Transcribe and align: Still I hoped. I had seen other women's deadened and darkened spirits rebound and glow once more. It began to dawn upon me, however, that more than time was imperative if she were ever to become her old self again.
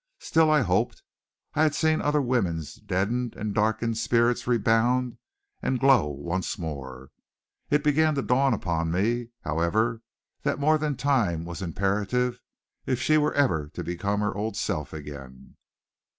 Still 0.17 0.49
I 0.49 0.61
hoped. 0.61 1.03
I 1.53 1.61
had 1.61 1.75
seen 1.75 2.01
other 2.01 2.23
women's 2.23 2.73
deadened 2.73 3.35
and 3.35 3.53
darkened 3.53 3.99
spirits 3.99 4.47
rebound 4.47 5.19
and 5.61 5.79
glow 5.79 6.07
once 6.07 6.57
more. 6.57 7.11
It 7.69 7.83
began 7.83 8.15
to 8.15 8.23
dawn 8.23 8.55
upon 8.55 8.89
me, 8.91 9.27
however, 9.41 10.01
that 10.41 10.57
more 10.57 10.79
than 10.79 10.95
time 10.97 11.45
was 11.45 11.61
imperative 11.61 12.41
if 12.87 12.99
she 12.99 13.19
were 13.19 13.35
ever 13.35 13.69
to 13.75 13.83
become 13.83 14.21
her 14.21 14.33
old 14.35 14.57
self 14.57 14.91
again. 14.91 15.57